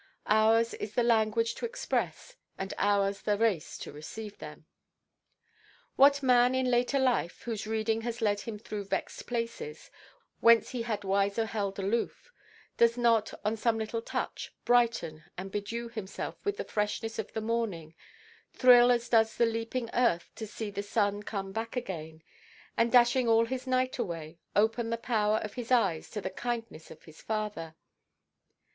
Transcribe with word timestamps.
Ours 0.33 0.73
is 0.73 0.95
the 0.95 1.03
language 1.03 1.53
to 1.53 1.65
express; 1.67 2.35
and 2.57 2.73
ours 2.79 3.21
the 3.21 3.37
race 3.37 3.77
to 3.77 3.91
receive 3.91 4.35
them. 4.39 4.65
What 5.95 6.23
man, 6.23 6.55
in 6.55 6.71
later 6.71 6.97
life, 6.97 7.43
whose 7.43 7.67
reading 7.67 8.01
has 8.01 8.19
led 8.19 8.39
him 8.39 8.57
through 8.57 8.85
vexed 8.85 9.27
places—whence 9.27 10.69
he 10.71 10.81
had 10.81 11.03
wiser 11.03 11.45
held 11.45 11.77
aloof—does 11.77 12.97
not, 12.97 13.31
on 13.45 13.55
some 13.55 13.77
little 13.77 14.01
touch, 14.01 14.51
brighten, 14.65 15.23
and 15.37 15.51
bedew 15.51 15.87
himself 15.87 16.43
with 16.43 16.57
the 16.57 16.63
freshness 16.65 17.19
of 17.19 17.31
the 17.33 17.39
morning, 17.41 17.93
thrill 18.53 18.89
as 18.91 19.07
does 19.07 19.35
the 19.37 19.45
leaping 19.45 19.87
earth 19.93 20.31
to 20.33 20.47
see 20.47 20.71
the 20.71 20.81
sun 20.81 21.21
come 21.21 21.51
back 21.51 21.75
again, 21.75 22.23
and, 22.75 22.91
dashing 22.91 23.27
all 23.29 23.45
his 23.45 23.67
night 23.67 23.99
away, 23.99 24.39
open 24.55 24.89
the 24.89 24.97
power 24.97 25.37
of 25.43 25.53
his 25.53 25.71
eyes 25.71 26.09
to 26.09 26.21
the 26.21 26.31
kindness 26.31 26.89
of 26.89 27.03
his 27.03 27.21
Father? 27.21 27.75